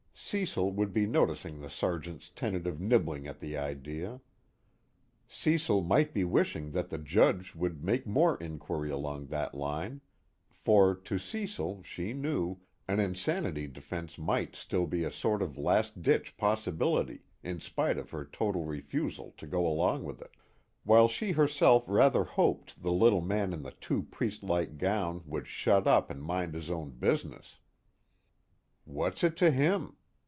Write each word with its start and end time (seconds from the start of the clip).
Cecil 0.23 0.71
would 0.73 0.93
be 0.93 1.05
noticing 1.07 1.59
the 1.59 1.69
Sergeant's 1.69 2.29
tentative 2.29 2.79
nibbling 2.79 3.27
at 3.27 3.39
the 3.41 3.57
idea. 3.57 4.21
Cecil 5.27 5.81
might 5.81 6.13
be 6.13 6.23
wishing 6.23 6.71
that 6.71 6.89
the 6.89 6.99
Judge 6.99 7.53
would 7.55 7.83
make 7.83 8.05
more 8.07 8.37
inquiry 8.37 8.89
along 8.91 9.25
that 9.25 9.53
line 9.55 9.99
for 10.49 10.95
to 10.95 11.17
Cecil, 11.19 11.81
she 11.83 12.13
knew, 12.13 12.59
an 12.87 12.99
insanity 13.01 13.67
defense 13.67 14.17
might 14.17 14.55
still 14.55 14.85
be 14.85 15.03
a 15.03 15.11
sort 15.11 15.41
of 15.41 15.57
last 15.57 16.01
ditch 16.03 16.37
possibility 16.37 17.23
in 17.43 17.59
spite 17.59 17.97
of 17.97 18.11
her 18.11 18.23
total 18.23 18.63
refusal 18.63 19.33
to 19.37 19.45
go 19.47 19.65
along 19.67 20.03
with 20.05 20.21
it. 20.21 20.37
While 20.85 21.07
she 21.09 21.31
herself 21.33 21.83
rather 21.87 22.23
hoped 22.23 22.81
the 22.83 22.93
little 22.93 23.21
man 23.21 23.51
in 23.51 23.63
the 23.63 23.71
too 23.71 24.03
priestlike 24.03 24.77
gown 24.77 25.23
would 25.25 25.47
shut 25.47 25.87
up 25.87 26.09
and 26.09 26.23
mind 26.23 26.53
his 26.53 26.69
own 26.69 26.91
business. 26.91 27.57
_What's 28.89 29.25
it 29.25 29.35
to 29.37 29.51
him? 29.51 29.97